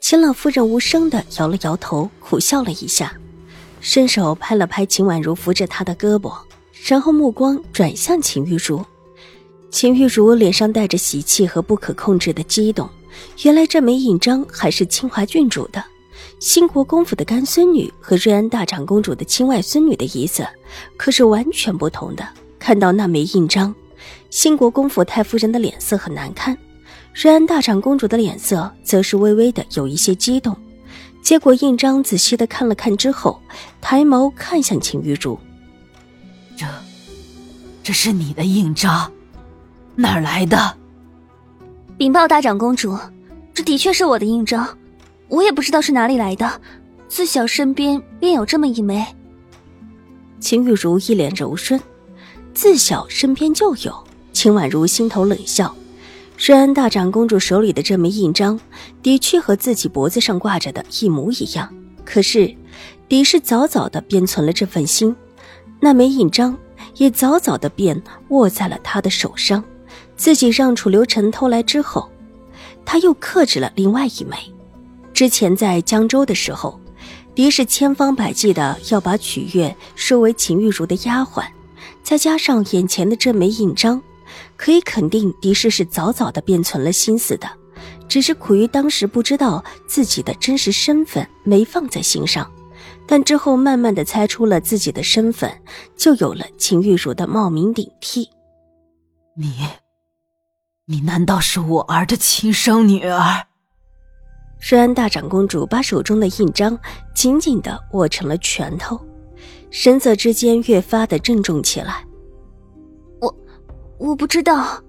[0.00, 3.12] 秦老夫人无声的摇了摇头，苦笑了一下，
[3.80, 6.32] 伸手拍了拍秦婉如扶着她的胳膊，
[6.86, 8.84] 然后目光转向秦玉茹。
[9.70, 12.88] 秦玉茹脸上带着喜气和不可控制的激动，
[13.42, 15.84] 原来这枚印章还是清华郡主的，
[16.40, 20.46] 兴国公府的干孙女和瑞安大长公主的亲外孙女的意思
[20.96, 22.26] 可是完全不同的。
[22.58, 23.74] 看到那枚印章，
[24.30, 26.56] 兴国公府太夫人的脸色很难看。
[27.14, 30.56] 瑞安大长公主的脸色则是微微的有一些激动，
[31.20, 33.40] 接过印章，仔细的看了看之后，
[33.80, 35.36] 抬眸看向秦玉茹
[36.56, 36.64] ：“这，
[37.82, 39.10] 这是你的印章，
[39.96, 40.76] 哪儿来的？”
[41.98, 42.96] 禀报大长公主，
[43.52, 44.78] 这的确是我的印章，
[45.26, 46.60] 我也不知道是哪里来的，
[47.08, 49.04] 自小身边便有这么一枚。
[50.38, 51.80] 秦玉茹一脸柔顺，
[52.54, 54.06] 自小身边就有。
[54.32, 55.74] 秦婉如心头冷笑。
[56.38, 58.58] 瑞安大长公主手里的这枚印章，
[59.02, 61.68] 的确和自己脖子上挂着的一模一样。
[62.04, 62.54] 可是，
[63.08, 65.14] 狄氏早早的便存了这份心，
[65.80, 66.56] 那枚印章
[66.94, 69.62] 也早早的便握在了他的手上。
[70.16, 72.08] 自己让楚留臣偷来之后，
[72.84, 74.36] 他又克制了另外一枚。
[75.12, 76.78] 之前在江州的时候，
[77.34, 81.44] 狄氏千方百计的要把曲月收为秦玉茹的丫鬟，
[82.04, 84.00] 再加上眼前的这枚印章。
[84.56, 87.48] 可以肯定，狄氏是早早的便存了心思的，
[88.08, 92.50] 只是苦于当时不知道自己的真实身份，没放在心上。
[93.06, 95.50] 但之后慢慢的猜出了自己的身份，
[95.96, 98.28] 就有了秦玉茹的冒名顶替。
[99.34, 99.66] 你，
[100.84, 103.46] 你难道是我儿的亲生女儿？
[104.60, 106.78] 瑞安大长公主把手中的印章
[107.14, 109.00] 紧紧的握成了拳头，
[109.70, 112.04] 神色之间越发的郑重起来。
[113.98, 114.80] 我不知道，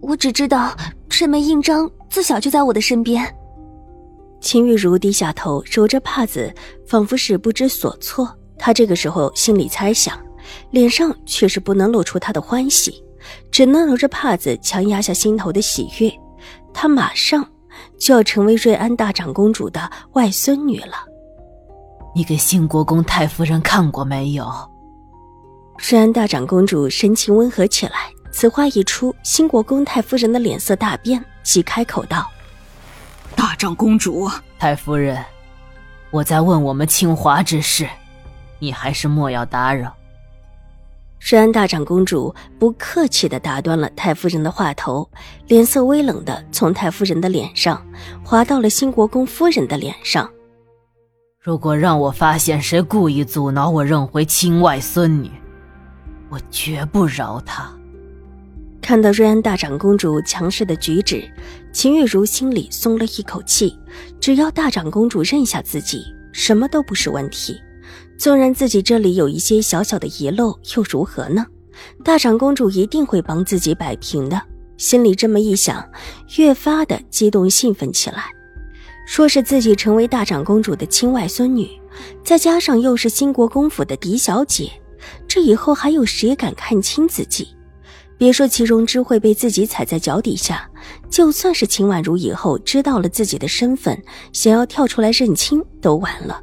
[0.00, 0.74] 我只知道
[1.08, 3.24] 这枚印章自小就在我的身边。
[4.40, 6.54] 秦玉茹低下头，揉着帕子，
[6.86, 8.32] 仿佛是不知所措。
[8.56, 10.16] 她这个时候心里猜想，
[10.70, 13.02] 脸上却是不能露出她的欢喜，
[13.50, 16.12] 只能揉着帕子强压下心头的喜悦。
[16.72, 17.44] 她马上
[17.98, 20.94] 就要成为瑞安大长公主的外孙女了。
[22.14, 24.46] 你给兴国公太夫人看过没有？
[25.90, 28.10] 瑞安大长公主神情温和起来。
[28.36, 32.28] 此话一出，兴国公太夫人的脸色大变，即开口道
[33.36, 34.28] ：“大长公主，
[34.58, 35.24] 太夫人，
[36.10, 37.88] 我在问我们清华之事，
[38.58, 39.94] 你还是莫要打扰。”
[41.30, 45.08] 瑞安大长公主不客气的打断了太夫人的话头，
[45.46, 47.80] 脸色微冷的从太夫人的脸上
[48.24, 50.28] 滑到了兴国公夫人的脸上。
[51.38, 55.30] 如果让我发现谁故意阻挠我认回亲外孙女，
[56.28, 57.72] 我绝不饶他。
[58.84, 61.26] 看到瑞安大长公主强势的举止，
[61.72, 63.74] 秦玉茹心里松了一口气。
[64.20, 67.58] 只要大长公主认下自己，什么都不是问题。
[68.18, 71.46] 纵然自己这里有一些小小的遗漏，又如何呢？
[72.04, 74.38] 大长公主一定会帮自己摆平的。
[74.76, 75.82] 心里这么一想，
[76.36, 78.24] 越发的激动兴奋起来。
[79.06, 81.70] 说是自己成为大长公主的亲外孙女，
[82.22, 84.70] 再加上又是兴国公府的嫡小姐，
[85.26, 87.48] 这以后还有谁敢看轻自己？
[88.16, 90.68] 别说齐荣之会被自己踩在脚底下，
[91.10, 94.00] 就算是秦婉如以后知道了自己的身份，
[94.32, 96.40] 想要跳出来认亲都晚了。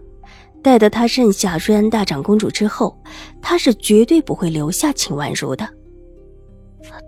[0.61, 2.95] 待得他认下瑞安大长公主之后，
[3.41, 5.67] 他是绝对不会留下秦婉如的。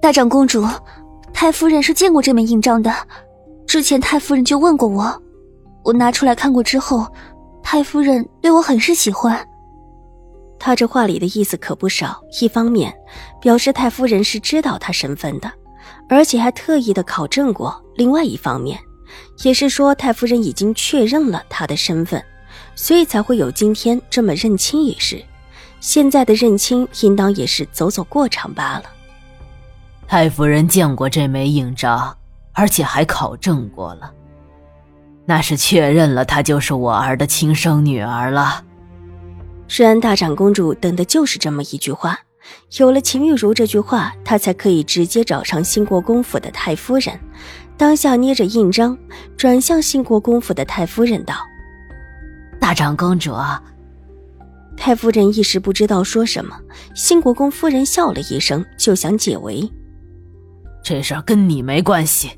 [0.02, 0.66] 大长公主，
[1.34, 2.92] 太夫人是见过这枚印章的，
[3.68, 5.22] 之前太夫人就问过我，
[5.84, 7.06] 我拿出来看过之后，
[7.62, 9.48] 太夫人对我很是喜欢。
[10.66, 12.96] 他这话里的意思可不少，一方面
[13.42, 15.52] 表示太夫人是知道他身份的，
[16.08, 18.80] 而且还特意的考证过；另外一方面，
[19.44, 22.24] 也是说太夫人已经确认了他的身份，
[22.76, 25.22] 所以才会有今天这么认亲一事。
[25.82, 28.84] 现在的认亲，应当也是走走过场罢了。
[30.08, 32.16] 太夫人见过这枚印章，
[32.54, 34.10] 而且还考证过了，
[35.26, 38.64] 那是确认了她就是我儿的亲生女儿了。
[39.76, 42.16] 虽然大长公主等的就是这么一句话，
[42.78, 47.20] 有了秦玉茹这句话，她才可以直接找上兴国公府的太夫人。
[47.76, 48.96] 当下捏着印章，
[49.36, 51.34] 转向兴国公府的太夫人道
[52.62, 53.34] ：“大长公主，
[54.78, 56.56] 太夫人一时不知道说什么，
[56.94, 59.68] 兴国公夫人笑了一声，就想解围。
[60.84, 62.30] 这事儿跟你没关系，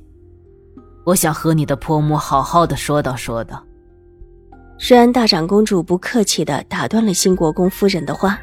[1.03, 3.61] 我想和你的婆母好好的说道说道。
[4.77, 8.37] 瑞安大长公主不客气的打断了兴国公夫人的话，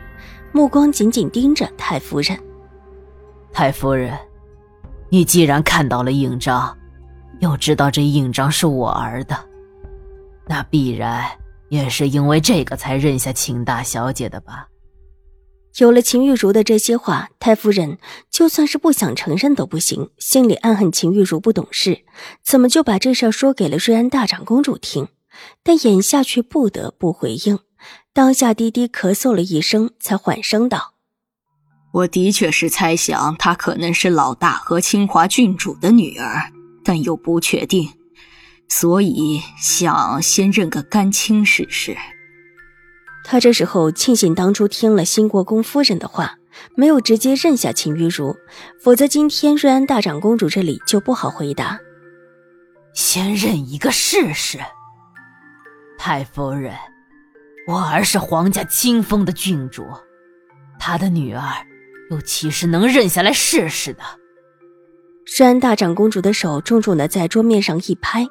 [0.51, 2.37] 目光紧紧盯着太夫人。
[3.53, 4.19] 太夫人，
[5.11, 6.75] 你既然看到了印章，
[7.41, 9.37] 又知道这印章是我儿的，
[10.49, 11.23] 那必然
[11.69, 14.69] 也是因为这个才认下秦大小姐的吧？
[15.77, 17.99] 有了秦玉茹的这些话，太夫人
[18.31, 22.05] 就算是不想承认都不行，心里暗恨秦玉茹不懂事，
[22.43, 25.09] 怎么就把这事儿说给了瑞安大长公主听？
[25.63, 27.59] 但眼下却不得不回应，
[28.13, 30.95] 当下低低咳嗽了一声，才缓声道
[31.93, 36.53] ：“我的确是猜想她可能是老大和清华郡主的女儿，
[36.85, 37.91] 但又不确定，
[38.69, 41.97] 所以想先认个干亲试试。”
[43.25, 46.39] 他这时候庆幸当初听了新国公夫人的话，
[46.75, 48.37] 没有直接认下秦玉茹，
[48.83, 51.79] 否则今天瑞安大长公主这里就不好回答。
[52.95, 54.59] 先认一个试试。
[56.05, 56.75] 太夫人，
[57.69, 59.87] 我儿是皇家亲封的郡主，
[60.77, 61.45] 他的女儿
[62.11, 64.03] 又岂是能认下来试试的？
[65.39, 68.27] 瑞安大长公主的手重重的在桌面上一拍。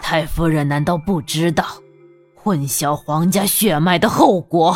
[0.00, 1.66] 太夫人难道不知道
[2.34, 4.74] 混淆皇家血脉的后果？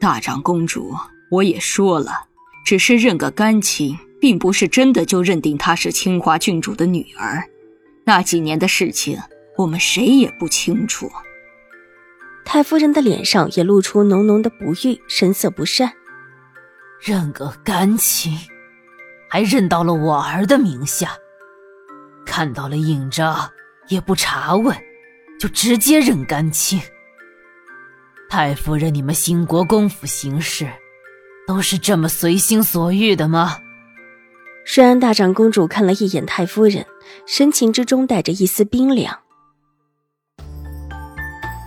[0.00, 0.94] 大长公主，
[1.30, 2.28] 我也说了，
[2.64, 7.44] 只是认个干亲，并不是真的就认定她是清华郡主的女儿。
[8.06, 9.20] 那几年的事情。
[9.56, 11.10] 我们谁也不清楚。
[12.44, 15.92] 太夫人的脸上也露出浓浓的不悦，神色不善。
[17.00, 18.38] 认个干亲，
[19.28, 21.16] 还认到了我儿的名下，
[22.24, 23.50] 看到了印章
[23.88, 24.76] 也不查问，
[25.38, 26.80] 就直接认干亲。
[28.28, 30.70] 太夫人，你们兴国公府行事，
[31.46, 33.58] 都是这么随心所欲的吗？
[34.74, 36.86] 瑞安大长公主看了一眼太夫人，
[37.26, 39.18] 神情之中带着一丝冰凉。